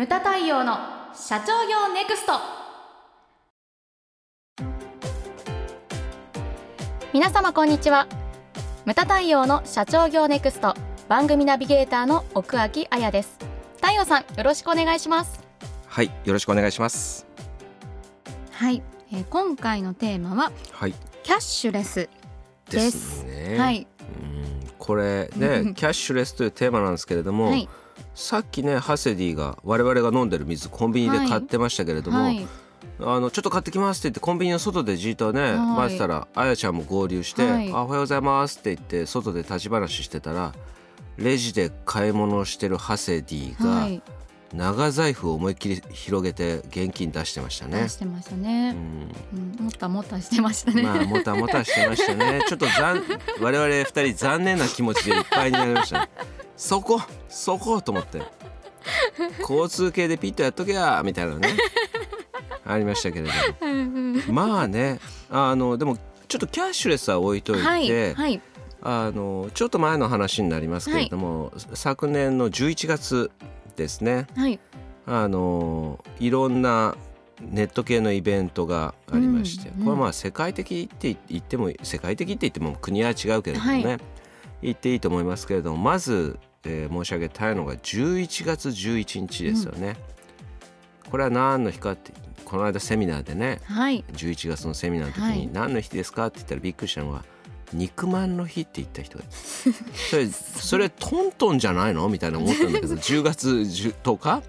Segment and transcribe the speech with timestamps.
[0.00, 0.78] ムタ太陽の
[1.12, 2.32] 社長業ネクスト。
[7.12, 8.06] 皆様こんにちは。
[8.86, 10.74] ムタ太陽の社長業ネクスト。
[11.06, 13.36] 番組ナビゲーターの奥脇彩です。
[13.76, 15.46] 太陽さんよろしくお願いします。
[15.86, 17.26] はいよろしくお願いします。
[18.52, 18.82] はい、
[19.12, 20.94] えー、今回のテーマははい。
[21.22, 22.08] キャッシュレス
[22.70, 23.58] ですね。
[23.58, 23.86] はい。
[24.00, 27.68] うんこれね キャッシュレスというテーマなんですけれども、はい
[28.14, 32.46] さっきねハセディが我々が飲んでる水コンビニで買ってましたけれども、はい。
[33.02, 35.56] あのちょっと買ってきますって言ってコンビニの外でじっとねはい。
[35.56, 37.70] 待ってたらあやちゃんも合流して「はい。
[37.70, 40.52] あおはようございます」って言って外で立ち話してたら
[41.16, 44.02] レジで買い物をしてるハセディがはい
[44.52, 47.82] 長財布を思いっきり広げて現金出してましたね。
[47.82, 47.88] 出。
[47.88, 48.74] してましたね。
[49.32, 49.58] う、ん。
[49.58, 52.42] うん、もったもったしてましたね、まあもたもたしてましたね。
[52.48, 53.02] ちょっと残
[53.40, 56.08] 我々二人残念な気持ちでいっぱいになりました、ね。
[56.56, 58.22] そこそこと思って。
[59.40, 61.56] 交通系でピッとやっとけやみたいなね。
[62.66, 65.96] ありましたけれどうんうんまあねあのでも
[66.28, 68.40] ちょっとキャッシュレスは置いといて、はいはい。
[68.82, 73.30] あのちょっと前の話になりますけれども、昨年の11月
[73.76, 74.26] ですね。
[74.36, 74.58] はい。
[75.06, 76.96] あのいろんな
[77.40, 83.98] ネット系のイベントがありまして、うんこれはまあ世界的って言っても世界的って言っても国は違うけれどもね、はい。
[84.62, 89.96] 言っていいと思いますけれどもまず、えー申し上げたいのが11月11日ですよね。
[91.10, 92.12] これは何の日かって
[92.44, 94.04] この間セミナーでねはい。
[94.12, 95.38] 11月のセミナーの時はい。
[95.38, 97.24] に何の日ですかって言ったらびっくりしたのは
[97.72, 102.08] 肉まんの日って言った人が それそれトントンじゃないの？
[102.08, 104.42] みたいな思ったんだけど 10月10日？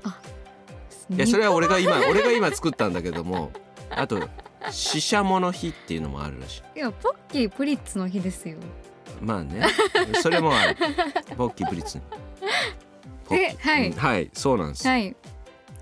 [1.15, 3.51] いやそれは俺が今俺が今作ったんだけども
[3.89, 4.19] あと
[4.71, 6.79] ししゃもの日っていうのもあるらしい。
[6.79, 8.57] いやポッキープリッツの日ですよ。
[9.19, 9.65] まあね。
[10.21, 10.77] それもある。
[11.35, 11.99] ポッキープリッツ
[13.25, 13.47] ポッキー。
[13.49, 13.89] えはい。
[13.89, 15.15] うんはいそうなんです、はい。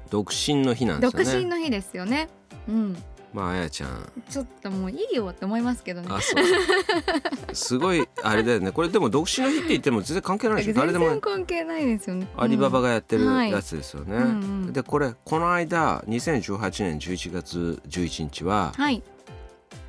[0.10, 1.40] 独身の日なんです独よね。
[1.40, 2.28] 身の日ですよね。
[2.68, 4.12] うんまああやちゃん。
[4.30, 6.08] ちょっともういいよって思いますけどね。
[6.10, 7.56] あそう。
[7.56, 8.72] すごいあれだよね。
[8.72, 10.74] これでも独身の日って言っても全然関係ないでしょ。
[10.74, 11.20] 誰でも。
[11.22, 12.28] 関係ないですよね。
[12.38, 13.52] アリババががやってるはい。
[13.52, 14.26] やつですよね、うんう
[14.70, 14.74] ん。
[14.74, 19.04] でこれこの間2018年11月11日ははい。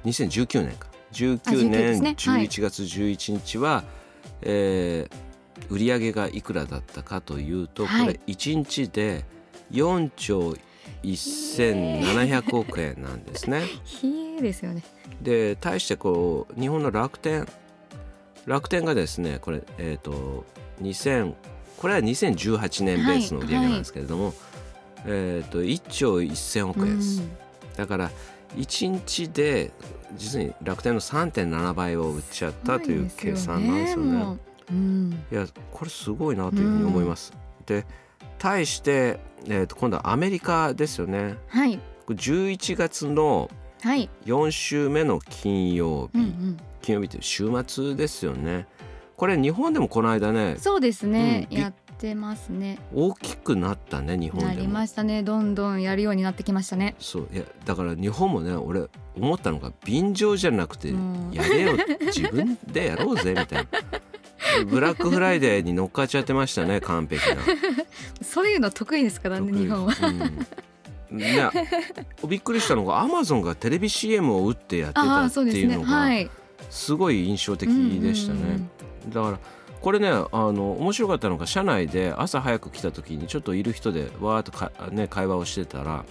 [0.04, 0.88] 2019年か。
[1.12, 3.84] 19 19です年ねはい11月11日は、
[4.42, 5.30] えー
[5.68, 8.06] 売上がいくらだったかというと、はい。
[8.06, 9.24] これ1日で
[9.72, 10.56] 4兆
[11.02, 13.62] 1700億円なんですね。
[14.02, 14.82] 冷えですよね
[15.20, 17.46] で対してこう日本の楽天
[18.46, 20.44] 楽天がですねこれえっ、と
[20.82, 21.34] 2000
[21.76, 24.34] これは2018年ベースの売り上げなんですけれども、
[25.06, 27.22] えっ、と1兆1000億円です。
[27.76, 28.10] だから
[28.56, 29.72] 1日で
[30.16, 34.18] 実に楽天の3.7倍を売っちゃったという計算なんですよね。
[34.18, 34.38] もう
[34.72, 37.32] うんいやこれすごいなというふうに思います。
[37.66, 37.86] で
[38.40, 41.36] 対して、えー、と今度はアメリカですよね。
[41.46, 41.78] はい。
[42.06, 43.50] これ11月の
[43.82, 44.08] はい。
[44.24, 46.56] 4週目の金曜日、うんうん。
[46.80, 48.66] 金曜日って週末ですよね。
[49.16, 51.48] これ日本でもこの間ねそうですね。
[51.50, 52.78] うんびやってますね。
[52.94, 54.70] 大きくなったね日本なりでも。
[54.70, 55.22] ましたね。
[55.22, 56.94] どんどんやるようになってきましたね。
[56.98, 57.28] そう。
[57.30, 61.30] いやだから日本もね俺思ったのが便乗じゃなくてうん。
[61.30, 61.72] やれよ。
[62.06, 64.00] 自分でやろうぜみたいな。
[64.66, 67.36] ブラックフライデーに乗っかっちゃってましたね 完璧な。
[68.22, 69.94] そういうの得意ですからね日本は？
[71.12, 71.52] うん、いや
[72.28, 76.08] びっくりしたのがアマゾンがテレビ CM を打ってやってあたっていうのが
[76.70, 78.68] すごい印象的でしたね。
[79.08, 79.38] だから
[79.80, 86.04] これねあの面白かったのが社内で朝早く来た時にちょっといる人でわーっとか、ね、会話をしてたら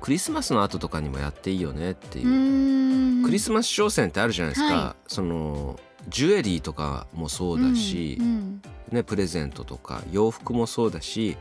[0.00, 3.24] クリスマスの後とかにもやっていいよねっていう。
[3.24, 11.36] クリスマス商戦ってあるじゃないですか、はそのジュエリーとかもそうだし、うんうんね、プレゼントとか洋服もそうだし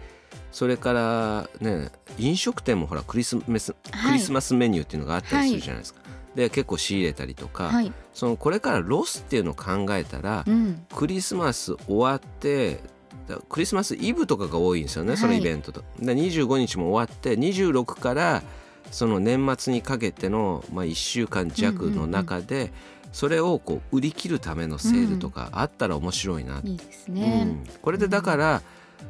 [0.52, 6.02] それからね飲食店もほらクリスマスはいクリスマスメニューっていうのがあったりするじゃないですか。
[6.36, 12.80] で結構仕入れたりとか、はいそのこれからロスっていうのを考えたら、うんクリスマス終わって
[13.28, 15.84] だクリスマスイブとかが多いんですよね、はいそのイベントと。
[16.00, 18.44] で25日も終わって26から
[18.92, 22.72] その年末にかけての、まあ、1週間弱の中で、
[23.18, 27.64] それをこう売り切るためのセールとかあったら面白いな、いいですうねん。
[27.82, 28.62] これでだから、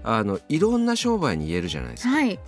[0.01, 2.11] あのいろんな商売に言えるじゃないですか。
[2.11, 2.39] はい。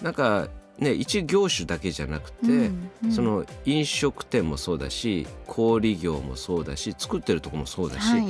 [0.00, 0.48] なんか
[0.78, 3.12] ね一業種だけじゃなくて、うんうん。
[3.12, 8.26] その飲食店もそうだし小売業もそうだし作ってるとこもそうだし、はい。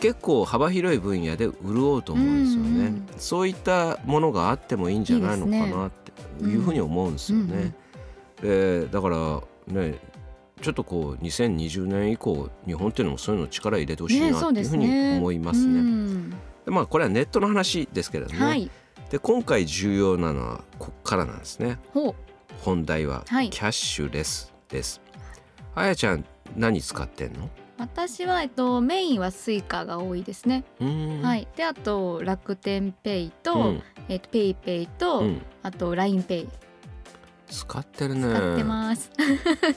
[0.00, 7.72] 結構幅広い分野で潤うと思うんですよね、うんうんそういったものがあってもいいんじゃないのかなっていうふうに思うんですよね。
[8.42, 9.94] でだからね
[10.60, 15.80] ちょっとこう2020年以降日本っていうのもそういうの力入れてほしいねなっていうふうに思いますね。
[15.80, 16.30] うん。
[16.30, 16.36] で
[16.68, 18.70] まあこれはネットの話ですけれどもね、はい。
[19.10, 21.78] で今回重要なのはこっからなんですね。
[22.62, 23.50] 本題ははい。
[23.50, 25.00] キャッシュレスです、
[25.74, 26.24] あやちゃん
[26.56, 27.50] 何使ってんの？
[27.78, 30.64] 私はえっとメインはスイカが多いですね。
[31.22, 31.46] はい。
[31.54, 33.82] であと楽天ペイと、うん。
[34.08, 35.42] えっとペイペイと、うん。
[35.62, 36.48] あとラインペイ
[37.48, 39.10] 使ってるね使ってます。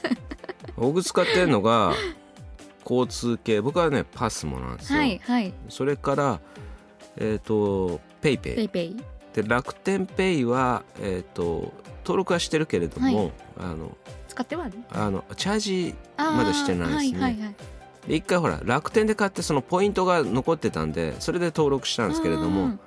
[0.76, 1.94] 僕使ってるのが
[2.88, 5.52] 交通系僕はねパスモなんですよ、はいはい。
[5.68, 6.40] それから
[7.16, 8.96] えっ、とペイペイペイペイ。
[9.34, 11.72] で楽天ペイはえっ、と
[12.04, 13.96] 登録はしてるけれども、はあの
[14.28, 14.72] 使ってはね。
[14.90, 17.54] あのチャージまだしてないですねはいはいはい。
[18.08, 22.78] で一回ほら楽天で買ってそのポイントが残ってたんでそれで登録したんですけれども、う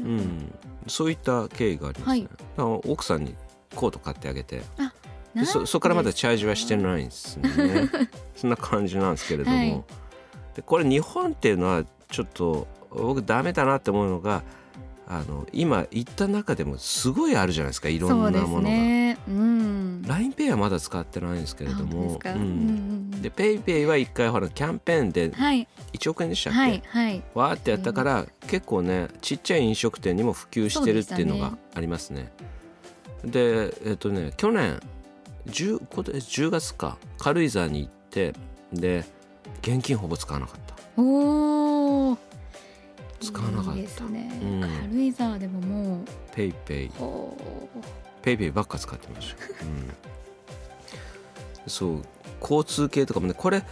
[0.00, 0.52] うんん、
[0.88, 2.26] そういった経緯がありますね、
[2.56, 3.34] はい奥さんに
[3.74, 4.62] コート買ってあげて。
[5.46, 7.88] そそこからまだチャージはしてないんですね。
[8.36, 9.84] そんな感じなんですけれども、はい。
[10.54, 14.42] でこれ日本っていうのはちょっと僕ダメだなって思うのが
[15.08, 17.88] あの今言った中でもすごいあるじゃないですか。
[17.88, 18.68] いろんなものが。
[18.68, 19.18] ね。
[19.28, 20.02] うん。
[20.06, 22.18] LINEPay はまだ使ってないんですけれども。
[22.22, 25.66] で PayPay は一回ほらキャンペーンではい。
[25.92, 27.22] 1億円でしたっけ、はいはい。
[27.34, 32.32] わーってやったから結構ねちっちゃい飲食店にも普及してるっていうのがありますね。
[33.24, 34.80] でえっとね去年
[35.46, 38.32] 10, 今年10月か軽井沢に行って
[38.72, 39.04] で
[39.60, 42.18] 現金ほぼ使わなかったおお。
[43.20, 44.40] 使わなかったいいですね。
[44.42, 46.04] うん軽井沢でももう。
[46.34, 47.36] ペイペイほ
[48.20, 49.92] ペイペイばっか使ってました、うん、
[51.66, 52.02] そう
[52.40, 53.64] 交通系とかもねこれ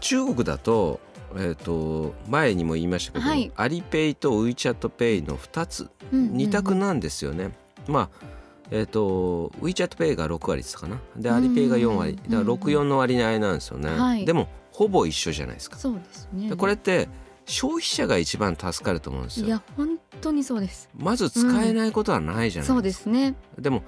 [0.00, 1.00] 中国だと
[1.36, 5.90] えっ、と前にも言いましたけど、はいアリペイと WeChatPay の2つう。
[6.12, 7.50] うんうん二択なんですよね。
[7.88, 8.34] まあ
[8.74, 10.98] えっ、と WeChatPay が6割ってたかな？
[11.16, 15.78] でアリペイが4割うんだから64の割合なんですよね、はいでもほぼ一緒じゃないですか。
[15.78, 16.56] そうですねで。
[16.56, 17.08] これって
[17.46, 19.46] 消費者が一番助かると思うんですよ。
[19.46, 20.90] いや本当にそうです。
[20.96, 22.88] まず使えないことはないじゃないそうでか。
[22.88, 23.36] ですすね。
[23.56, 23.84] でも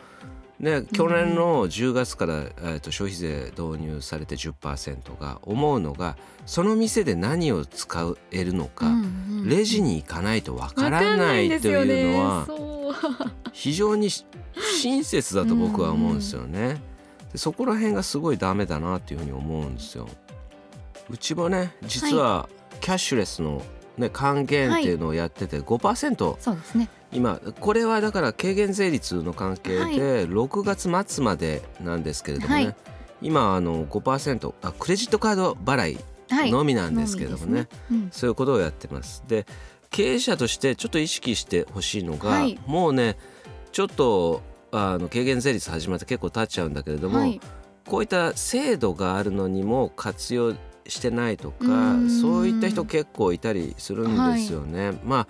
[0.61, 6.17] ね去年の10月から、えー、と消費税導入されて10%が思うのが
[6.47, 12.47] その店で何を使えるのか、うんうんレジに行かないとわかわらないというのは。
[13.53, 14.09] 非常に
[14.83, 16.81] 親切だと僕は思うんですよね。
[17.33, 20.09] でそこら辺がすごいダメだなっていうふうに思うんですよ。
[21.09, 22.49] うちもね実は
[22.81, 23.63] キャッシュレスの、
[23.97, 26.89] ね、還元っていうのをやってて5%そうですね。
[27.17, 29.99] 今これはだから軽減税率の関係はい。
[29.99, 32.75] で6月末までなんですけれどもね、はい。
[33.23, 35.99] 今あの5%あクレジットカード払い
[36.29, 36.51] はい。
[36.53, 38.09] のみなんですけれどもね,、のみですうん。
[38.13, 39.25] そういうことをやってます。
[39.27, 39.47] で
[39.91, 42.59] 経営者としてちょっと意識してほしいのが、はい。
[42.67, 43.17] もうね
[43.73, 44.43] ちょっと
[44.73, 47.41] あの軽減税率始まって結構経っちゃうんだけれども、はい。
[47.87, 50.55] こういった制度があるのにも活用
[50.87, 54.93] してないとうかそういった人結構いたりするんですよね。
[55.05, 55.27] まあ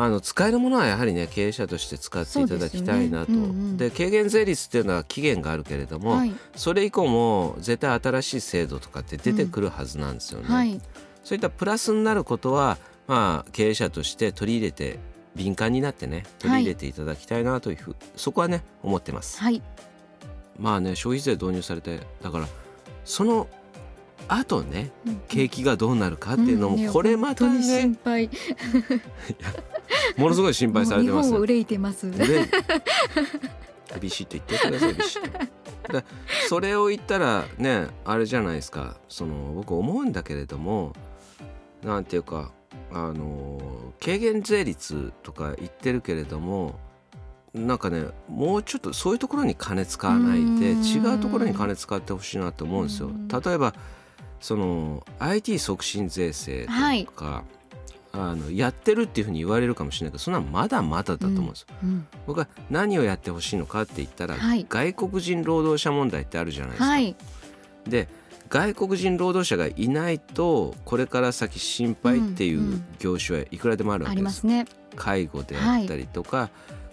[0.00, 3.32] あの使えるものはやはりね経営者として使っていただきたいなと。
[3.32, 6.32] でねうんうんで軽減税率っていうのは期限があるけれども、はい。
[6.54, 10.46] それ以降も絶対新しい制度とかって出てくるはずなんですよね。
[10.46, 10.80] はい。
[11.24, 12.78] そういったプラスになることは、
[13.08, 15.00] まあ、経営者として取り入れて
[15.34, 19.40] 敏感になってね取り入れていただきたいなというふう、そこはね思ってます。
[19.40, 19.60] はい。
[20.58, 22.48] まあね消費税導入されてだから
[23.04, 23.48] その
[24.28, 24.90] 後ね
[25.28, 27.62] 景気がどうなるかっていうのも、これまたね。
[27.62, 28.30] 心配。
[30.16, 32.10] ものすごい心配されてます憂いてます。
[32.10, 32.48] で
[34.00, 34.94] ビシッと言ってください。
[34.94, 35.92] ビシッと。
[35.92, 36.04] で
[36.48, 38.98] それを言ったらねあれじゃないですか。
[39.08, 40.92] その僕思うんだけれども
[41.82, 42.52] なんていうか
[42.92, 46.78] あの軽減税率とか言ってるけれども
[47.54, 53.08] なんかねもうちょっとそういうところに金使わないで違うところに金使ってほしいなと思うんですよ。
[53.08, 53.10] う。
[53.12, 53.28] ん。
[53.28, 53.74] 例えば
[54.40, 57.44] その IT 促進税制とか、はい
[58.10, 61.66] あのやってるっていうふうに言われるかもしれないけどそんなのまだまだだと思うんですよ。
[61.84, 66.86] うん僕は何をやってほしいのかって言ったら、はい外国人労働者問題ってあるじゃないですか。
[66.86, 67.14] はい。
[67.86, 68.08] で
[68.48, 74.20] 外国人労働者がいないとこれから先心配っていんううん業種はいくらでもあるわあけで。
[74.20, 74.64] りますすね。
[74.96, 76.48] 介護であったりとか、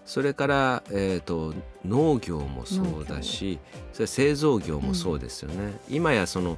[0.05, 1.53] それから、えー、と
[1.85, 3.57] 農業もそうだし
[3.93, 5.73] それ製造業もそうですよね。
[5.89, 6.57] 今やその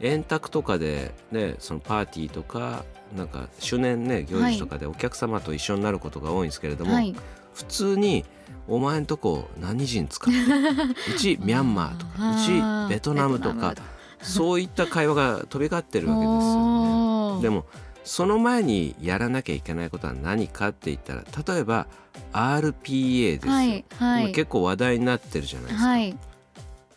[0.00, 2.84] 円卓とかで、ね、そのパーティーとか
[3.16, 7.14] なんか周年ね行事とかでお客様と一緒になることが多いんですけれども、はい。
[7.54, 8.24] 普通に
[8.68, 10.46] 「お前んとこ何人使ってる
[11.12, 13.74] うちミャンマーとかうちベトナムとか
[14.22, 17.42] そういった会話が飛び交ってるわけですよね。
[17.42, 17.64] でも
[18.04, 21.88] その前にやらなきゃいけないことは何かって言ったら例えば
[22.32, 24.24] RPA ですよ、はいはい。
[24.24, 26.16] 今結構話題になってるじゃないですか、はい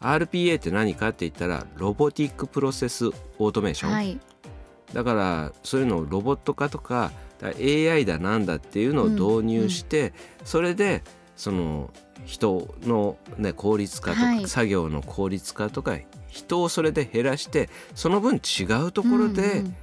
[0.02, 4.20] RPA って何かって言ったら robotic process automation、はい。
[4.94, 11.04] だからそういうのをロボット化とかだ AI だなんだっていうのを導入して、それで
[11.36, 11.92] その
[12.26, 14.48] 人の、ね、効率化とか、はい。
[14.48, 19.76] 作業の効率化とか人をそれで減らしてその分違うところうんでうん。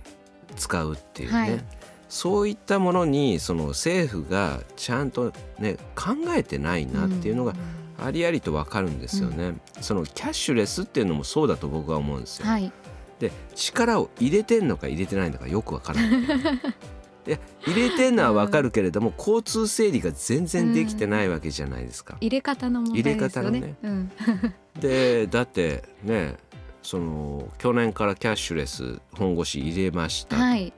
[0.57, 1.65] 使うっていうね、はい。
[2.09, 7.55] そういったものにその政府がちゃんと、ね、考えてないなっていうのが
[8.01, 9.55] ありありと分かるんですよね。
[9.81, 12.47] そのキャッシュレスっていうのもそうだと僕は思うんですよ。
[12.47, 12.73] はい
[13.19, 16.21] で力を入れてんのか入れてないのかよく分からない。
[17.27, 22.17] いや入れてんのは分かるけれども、交通整理が全然できてないわけじゃないですか。
[22.21, 24.13] 入れ方の問題ですよね入れ方のねうん、
[24.81, 26.37] でだってね
[26.83, 30.73] その去年からキャッシュレス本腰入れました、はい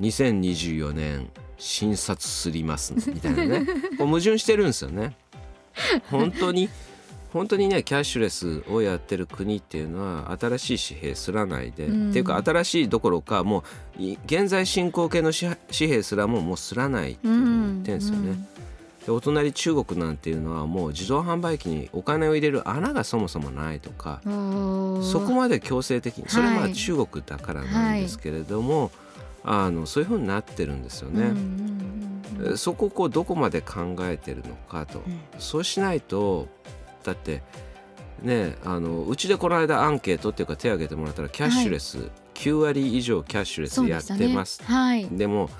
[0.00, 3.66] 2024年診察すりますみたいなね
[3.96, 5.16] こう矛盾してるんですよね。
[6.10, 6.68] 本当に
[7.34, 12.10] 本当にねキャッシュレスをやってる国っていうのは新しい紙幣すらないで、うん。
[12.10, 13.64] っていうか新しいどころかも
[13.98, 18.48] うい現在進行形の紙紙幣すらももうすらないっていうふうに言ってるんですよね。
[19.06, 28.92] でお隣中国なんていうのはもう自動販売機にお金を入れる穴がそもそもないとかうん、そこまで強制的にそれは中国だからなんですけれども、
[29.42, 31.24] あのそういうふうになってるんですよね。
[31.24, 32.03] うんうん
[32.56, 35.20] そこをこうどこまで考えてるのかと、うん。
[35.38, 36.48] そうしないと
[37.02, 37.42] だって
[38.22, 44.60] ねあのうちでこの間アンケートっていうか手を挙げてもらったらキャッシュレス、9割以上キャッシュレスやってます。
[44.60, 45.08] ね、はい。
[45.10, 45.50] でも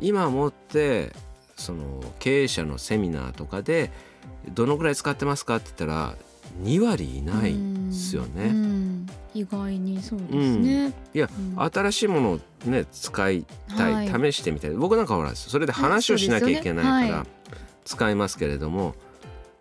[0.00, 1.12] 今もって
[1.56, 3.90] その経営者のセミナーとかで
[4.52, 6.16] どのぐらい使ってますかって言ったら
[6.62, 8.52] 2割いないんですよね。
[9.34, 11.70] 意外にそうですね、いや、うん。
[11.72, 13.44] 新しいものをね使い
[13.76, 14.32] たい、はい。
[14.32, 14.70] 試してみたい。
[14.70, 17.26] 僕なんかほらそれで話をしなきゃいけないから
[17.84, 18.94] 使いますけれども、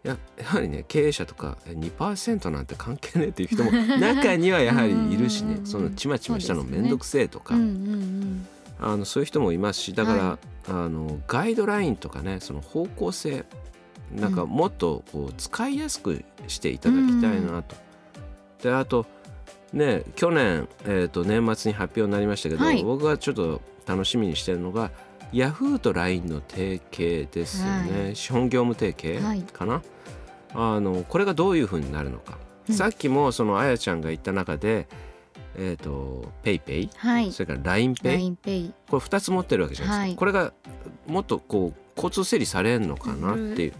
[0.03, 5.61] ややはりね経営者とかえ2%なんて関係ねえっていう人も中にはやはりいるしね。
[5.63, 13.43] そのちまちましたの面倒くせえとか、あのそういう人もいますしだから、はあのガイドラインとかねその方向性
[14.15, 17.75] なんかうんもっとこう使いやすくしていただきたいなと。
[18.61, 19.05] であと
[19.73, 22.83] ね去年、えー、と年末に発表になりましたけど、はい。
[22.83, 24.91] 僕がちょっと楽しみにしてるのが
[25.31, 28.15] ヤフーと LINE の提携ですよね、はい。
[28.15, 29.41] 資本業務提携はい。
[29.41, 29.81] かな、
[30.53, 32.37] あのこれがどういうふうになるのか、
[32.69, 32.75] うん。
[32.75, 34.87] さっきもそのあやちゃんが言った中で
[35.55, 37.31] えっ、とペイペイはい。
[37.31, 40.33] それから LINEPay、これ2つ持ってるわけじゃないですか、はい。
[40.33, 40.53] これが
[41.07, 43.79] もっとこう交通整理されるのかなっていう,、うん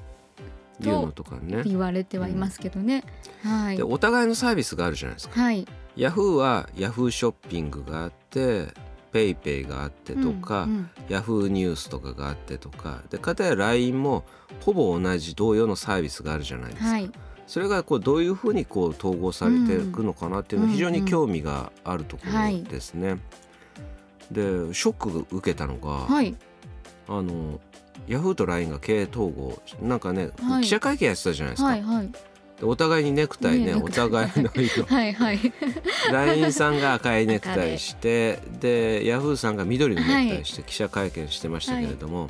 [0.81, 1.63] いうのとかね。
[1.65, 3.03] 言われてはいますけどね、
[3.43, 3.77] はい。
[3.77, 5.39] でお互いのサービスがあるじゃないですか。
[5.41, 5.67] はい。
[5.95, 8.67] ヤフーはヤフーショッピングがあって
[9.11, 10.89] ペイペイがあってとか、うんうん。
[11.09, 14.23] ヤフーニュースとかがあってとかで片や LINE も
[14.61, 17.11] ほぼ同じ同様のサービスがあるじゃないですか、はい。
[17.45, 22.63] それがこうどういうふうにこう統合されていくのかなっていうのはうん非常に興味があるとこはい。
[22.63, 23.19] ろですね。
[24.31, 24.41] で
[24.73, 26.35] ショック受けたのが、はい。
[27.07, 27.59] あの
[28.07, 29.61] ヤフーと LINE が経営統合。
[29.81, 30.63] なんかね、はい。
[30.63, 32.09] 記者会見やってたじゃないですか、はいはい。
[32.59, 34.09] でお互いにネクタイねおねネクタイ。
[34.09, 34.85] 互いの色。
[34.85, 35.39] は いはい。
[36.11, 42.29] LINE さんが赤いネクタイしてでヤフーさんが緑のネクタイして記者会見してましたけれども、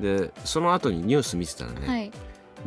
[0.00, 2.12] でその後にニュース見てたらね、はい。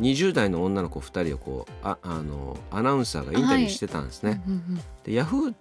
[0.00, 4.42] 20代の女の子2人をこうああのアナウンサーがインタビューしてたんですね。
[4.46, 5.54] うんうんでヤフー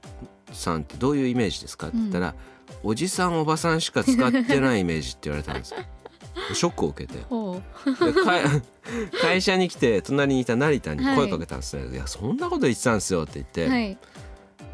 [0.53, 2.35] さんってどういうイメージですかって言ったら、
[2.83, 5.73] おじさんおばさんしか使ってないイメージって言われたんです。
[5.73, 5.79] よ。
[6.53, 7.19] ショックを受けて。
[8.25, 8.43] 会
[9.21, 13.97] 会社に来て隣にいた成田に声かけたんですね「い、やそんなこと言ってたんですよ」って言って、うはい。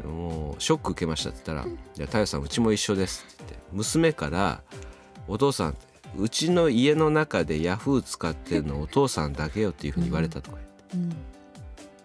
[0.04, 4.62] もうショック受けましたって言ったら「いや太陽さんうちも一緒です」って言って娘から
[5.28, 5.76] 「お父さん
[6.16, 10.96] うちの家の中でヤフー使ってるのお父さんだけよ」っていうふうに言われたとか言って。
[10.96, 11.16] うん。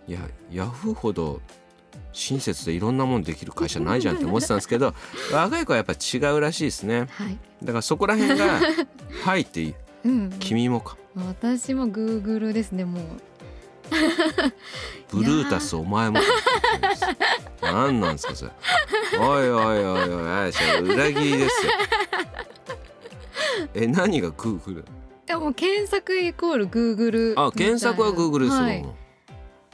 [0.05, 0.19] いや
[0.51, 1.39] ヤフーほど
[2.13, 4.93] 親切でいろんなもんできる会社ないじゃんって思ってたんですけど
[5.34, 7.08] 若い子はやっぱ違うらしいですね。
[7.12, 7.38] はい。
[7.62, 8.60] だからそこら辺が
[9.25, 9.74] 「はい」って
[10.05, 10.29] うん。
[10.39, 10.98] 君もか。
[11.15, 13.03] 私もグーグルですねもう。
[15.12, 16.20] ブルータスお前も。
[17.62, 18.51] 何なんですかそれ。
[19.20, 21.72] おいおいおいおいあやちゃん裏切りですよ。
[23.74, 24.86] え何がグーグル？
[25.25, 28.86] でも検索イコールグーグルあ検索はグーグルですもん、はい。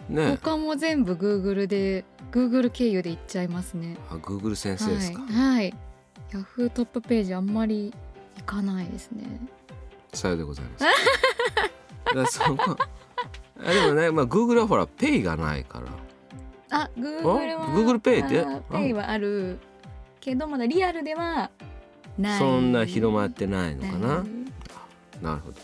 [0.09, 3.97] ね他も全部グーグルでグーグル経由で行っちゃいますね。
[4.09, 5.73] あグーグル先生ですか、はい、はい、
[6.33, 7.93] ヤフートップページあんまり
[8.37, 9.23] 行かないですね。
[10.13, 10.85] さようでございます。
[12.15, 12.77] だそこ
[13.63, 15.87] あでもねまあグーグルはほらペイがないから。
[16.71, 18.45] あグーグルはあ Google Pay って？
[18.71, 19.59] ペイはある
[20.19, 21.49] けどまだリアルでは
[22.17, 22.39] ない。
[22.39, 24.23] そんな広まってないのかな、
[25.21, 25.57] なるほど。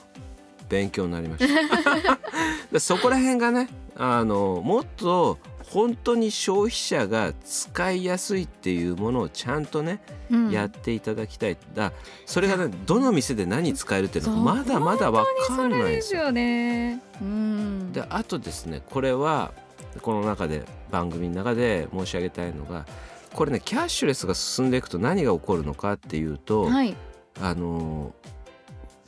[0.67, 2.19] 勉強になりました。
[2.72, 9.99] でそこら辺がねあのもっと本当に消費者が使いやすいっていうものをちゃんとね、
[10.29, 11.91] うんやっていただきたいだ
[12.25, 16.23] それがねどの店で何使えるっていうのそうがまだまだわかんないんですよ。
[16.23, 17.01] よね。
[17.21, 17.93] うん。
[17.93, 19.53] であとですねこれは
[20.01, 22.85] この中で番組の中で申し上げたいのが
[23.33, 26.95] これねキャッシュレスが進んでいくと何が起こるのかっていうと、はい。
[27.41, 28.13] あの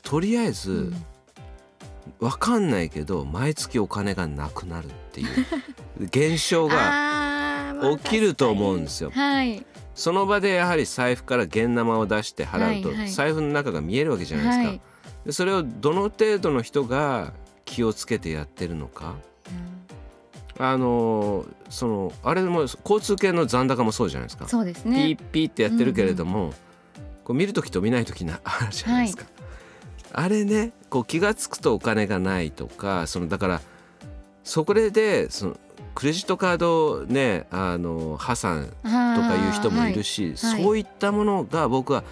[0.03, 1.05] とりあえず、うん
[2.19, 5.27] わかんないけど毎月お金がなくなるっていう
[6.05, 7.73] 現象が
[8.03, 9.11] 起きると思うんですよ。
[9.11, 9.65] はい。
[9.95, 14.67] その場でやはり財布から現生を出して払うと、はいはい財布の中が見えるわけじゃないですか。
[14.67, 14.81] はい
[15.25, 17.33] でそれをどの程度の人が
[17.65, 19.15] 気をつけてやってるのか。
[20.59, 24.47] あのそのあれも交通系の残高もそうじゃないですか。
[24.47, 25.17] そうですピねー。
[25.31, 26.53] ピーってやってるけれども、
[27.23, 29.25] こう見る時と見ない時なあるじゃないですか。
[30.13, 33.61] あれねこう気が付くとお金がないとかそのだから
[34.43, 35.57] そこでその
[35.93, 42.03] クレジットカードねあの破産ととかいう人もいるし、はいそういったものが僕は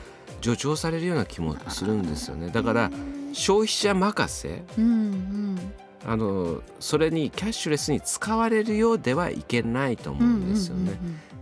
[0.42, 2.50] 助長されるような気もするんですよね。
[2.50, 2.92] だから
[3.32, 5.60] 消費者任せうんうん。
[6.08, 10.94] あのそれにキャッシュレスに使われるようではいけないと思うんですよね。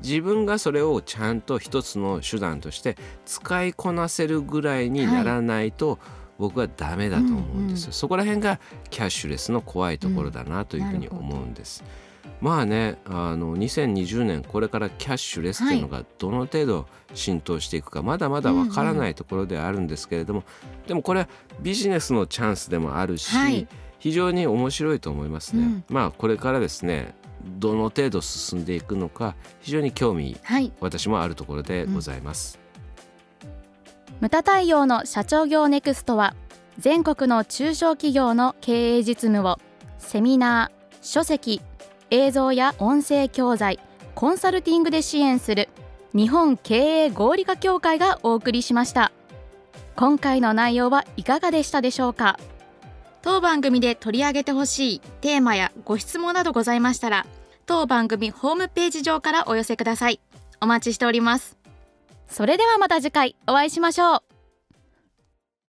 [0.02, 5.98] 自分がそれをちゃんと一つの手段として使いこなせるぐらいにならないと、
[6.44, 8.60] 僕はダメだと思うんですよ、うんうんそこら辺が
[8.90, 11.84] キャッシュレスの怖いところだなというふうに思うんです。
[12.42, 20.44] まあねあの2020年これからキャッシュレスというのがどの程度浸透していくかまだまだわからないところではあるんですけれども、
[20.86, 21.30] でもこれは
[21.62, 23.68] ビジネスのチャンスでもあるし、はい
[24.00, 25.64] 非常に面白いと思いますね。
[25.64, 30.74] うんまあこれからですねどの程度進んでいくのか非常に興味はい。
[30.82, 32.63] 私もあるところでございます。
[34.24, 36.34] ムタ太陽の社長業ネクストは
[36.80, 39.60] 全国の中小企業の経営実務を
[39.98, 41.60] セミナー、書籍、
[42.10, 43.82] 映像や音声教材、
[44.16, 45.68] コンサルティングで支援する
[46.16, 49.12] 日本経営合理化協会がお送りしました。
[49.98, 52.40] 今回の内容はいかがでしたでしょうか？
[53.24, 57.26] 当番組で取り上げてほしいテーマやご質問などございましたら
[57.66, 60.22] 当番組ホームページ上からお寄せください。
[60.62, 61.58] お待ちしております。
[62.34, 64.33] それではまた次回お会いしましょう。